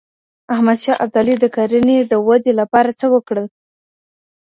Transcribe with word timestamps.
احمد 0.53 0.77
شاه 0.83 0.97
ابدالي 1.03 1.35
د 1.39 1.45
کرنې 1.55 1.97
د 2.11 2.13
ودې 2.27 2.53
لپاره 2.59 2.89
څه 2.99 3.05
وکړل؟ 3.15 3.47